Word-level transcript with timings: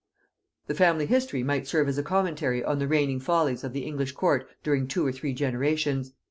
The 0.65 0.73
family 0.73 1.05
history 1.05 1.43
might 1.43 1.67
serve 1.67 1.87
as 1.87 1.99
a 1.99 2.01
commentary 2.01 2.63
on 2.63 2.79
the 2.79 2.87
reigning 2.87 3.19
follies 3.19 3.63
of 3.63 3.71
the 3.71 3.81
English 3.85 4.13
court 4.13 4.49
during 4.63 4.87
two 4.87 5.05
or 5.05 5.11
three 5.11 5.31
generations. 5.35 6.11